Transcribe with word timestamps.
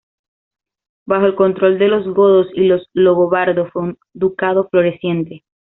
Bajo 1.05 1.27
el 1.27 1.35
control 1.35 1.77
de 1.77 1.87
los 1.87 2.07
godos 2.07 2.47
y 2.55 2.61
los 2.61 2.89
longobardos 2.95 3.69
fue 3.71 3.83
un 3.83 3.99
ducado 4.15 4.67
floreciente. 4.69 5.43